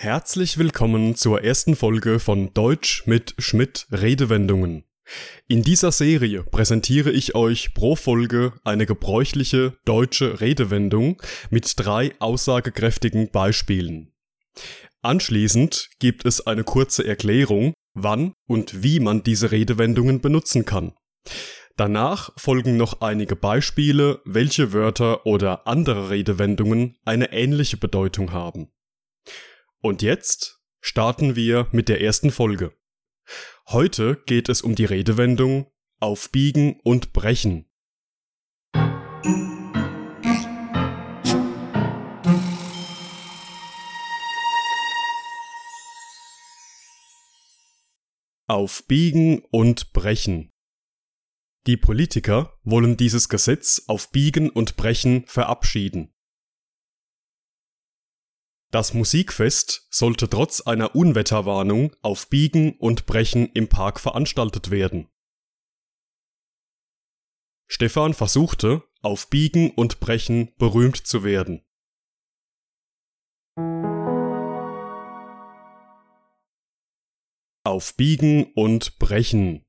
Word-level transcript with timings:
Herzlich 0.00 0.58
willkommen 0.58 1.16
zur 1.16 1.42
ersten 1.42 1.74
Folge 1.74 2.20
von 2.20 2.54
Deutsch 2.54 3.02
mit 3.06 3.34
Schmidt 3.38 3.88
Redewendungen. 3.90 4.84
In 5.48 5.64
dieser 5.64 5.90
Serie 5.90 6.44
präsentiere 6.44 7.10
ich 7.10 7.34
euch 7.34 7.74
pro 7.74 7.96
Folge 7.96 8.52
eine 8.62 8.86
gebräuchliche 8.86 9.76
deutsche 9.84 10.40
Redewendung 10.40 11.20
mit 11.50 11.72
drei 11.76 12.12
aussagekräftigen 12.20 13.32
Beispielen. 13.32 14.12
Anschließend 15.02 15.90
gibt 15.98 16.24
es 16.26 16.46
eine 16.46 16.62
kurze 16.62 17.04
Erklärung, 17.04 17.74
wann 17.92 18.34
und 18.46 18.84
wie 18.84 19.00
man 19.00 19.24
diese 19.24 19.50
Redewendungen 19.50 20.20
benutzen 20.20 20.64
kann. 20.64 20.92
Danach 21.76 22.30
folgen 22.36 22.76
noch 22.76 23.00
einige 23.00 23.34
Beispiele, 23.34 24.20
welche 24.24 24.72
Wörter 24.72 25.26
oder 25.26 25.66
andere 25.66 26.08
Redewendungen 26.10 26.96
eine 27.04 27.32
ähnliche 27.32 27.78
Bedeutung 27.78 28.32
haben. 28.32 28.68
Und 29.80 30.02
jetzt 30.02 30.60
starten 30.80 31.36
wir 31.36 31.68
mit 31.70 31.88
der 31.88 32.00
ersten 32.00 32.32
Folge. 32.32 32.76
Heute 33.68 34.20
geht 34.26 34.48
es 34.48 34.60
um 34.60 34.74
die 34.74 34.84
Redewendung 34.84 35.70
aufbiegen 36.00 36.80
und 36.82 37.12
brechen. 37.12 37.66
Aufbiegen 48.48 49.44
und 49.50 49.92
brechen. 49.92 50.50
Die 51.68 51.76
Politiker 51.76 52.58
wollen 52.64 52.96
dieses 52.96 53.28
Gesetz 53.28 53.84
auf 53.86 54.10
Biegen 54.10 54.50
und 54.50 54.76
Brechen 54.76 55.24
verabschieden. 55.26 56.14
Das 58.70 58.92
Musikfest 58.92 59.86
sollte 59.90 60.28
trotz 60.28 60.60
einer 60.60 60.94
Unwetterwarnung 60.94 61.96
auf 62.02 62.28
Biegen 62.28 62.76
und 62.76 63.06
Brechen 63.06 63.46
im 63.54 63.68
Park 63.68 63.98
veranstaltet 63.98 64.70
werden. 64.70 65.08
Stefan 67.66 68.12
versuchte, 68.12 68.82
auf 69.00 69.30
Biegen 69.30 69.70
und 69.70 70.00
Brechen 70.00 70.54
berühmt 70.58 70.98
zu 70.98 71.24
werden. 71.24 71.64
Auf 77.64 77.96
Biegen 77.96 78.52
und 78.52 78.98
Brechen. 78.98 79.64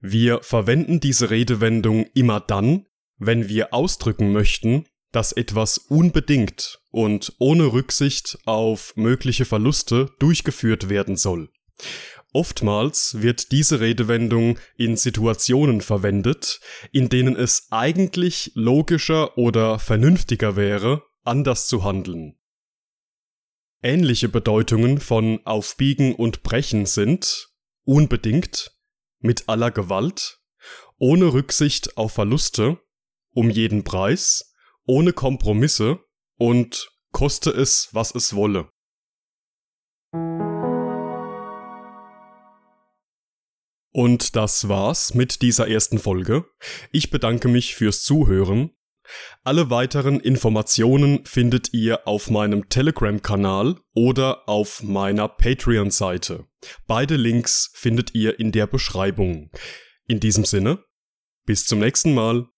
Wir 0.00 0.42
verwenden 0.42 1.00
diese 1.00 1.28
Redewendung 1.28 2.06
immer 2.14 2.40
dann, 2.40 2.86
wenn 3.18 3.48
wir 3.48 3.74
ausdrücken 3.74 4.32
möchten, 4.32 4.86
dass 5.16 5.32
etwas 5.32 5.78
unbedingt 5.78 6.78
und 6.90 7.32
ohne 7.38 7.72
Rücksicht 7.72 8.36
auf 8.44 8.94
mögliche 8.96 9.46
Verluste 9.46 10.10
durchgeführt 10.18 10.90
werden 10.90 11.16
soll. 11.16 11.48
Oftmals 12.34 13.22
wird 13.22 13.50
diese 13.50 13.80
Redewendung 13.80 14.58
in 14.76 14.98
Situationen 14.98 15.80
verwendet, 15.80 16.60
in 16.92 17.08
denen 17.08 17.34
es 17.34 17.68
eigentlich 17.70 18.52
logischer 18.52 19.38
oder 19.38 19.78
vernünftiger 19.78 20.54
wäre, 20.54 21.02
anders 21.24 21.66
zu 21.66 21.82
handeln. 21.82 22.36
Ähnliche 23.82 24.28
Bedeutungen 24.28 25.00
von 25.00 25.40
aufbiegen 25.46 26.14
und 26.14 26.42
brechen 26.42 26.84
sind 26.84 27.48
unbedingt, 27.84 28.76
mit 29.20 29.48
aller 29.48 29.70
Gewalt, 29.70 30.40
ohne 30.98 31.32
Rücksicht 31.32 31.96
auf 31.96 32.12
Verluste, 32.12 32.78
um 33.30 33.48
jeden 33.48 33.82
Preis 33.82 34.52
ohne 34.86 35.12
Kompromisse 35.12 36.00
und 36.38 36.90
koste 37.12 37.50
es, 37.50 37.88
was 37.92 38.14
es 38.14 38.34
wolle. 38.34 38.68
Und 43.92 44.36
das 44.36 44.68
war's 44.68 45.14
mit 45.14 45.40
dieser 45.40 45.68
ersten 45.68 45.98
Folge. 45.98 46.44
Ich 46.92 47.10
bedanke 47.10 47.48
mich 47.48 47.74
fürs 47.74 48.02
Zuhören. 48.02 48.70
Alle 49.42 49.70
weiteren 49.70 50.20
Informationen 50.20 51.24
findet 51.24 51.72
ihr 51.72 52.06
auf 52.06 52.28
meinem 52.28 52.68
Telegram-Kanal 52.68 53.76
oder 53.94 54.48
auf 54.48 54.82
meiner 54.82 55.28
Patreon-Seite. 55.28 56.46
Beide 56.86 57.16
Links 57.16 57.70
findet 57.74 58.14
ihr 58.14 58.38
in 58.38 58.52
der 58.52 58.66
Beschreibung. 58.66 59.50
In 60.06 60.20
diesem 60.20 60.44
Sinne, 60.44 60.84
bis 61.46 61.64
zum 61.64 61.78
nächsten 61.78 62.14
Mal. 62.14 62.48